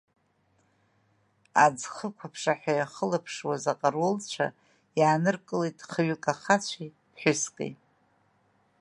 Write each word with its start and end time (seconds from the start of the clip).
Аӡхықә 1.65 2.23
аԥшаҳәа 2.27 2.73
иахылаԥшуаз 2.75 3.63
аҟарулцәа 3.73 4.47
иааныркылеит 4.99 5.79
хҩык 5.91 6.23
ахацәеи 6.33 6.89
ԥҳәыски! 7.13 7.71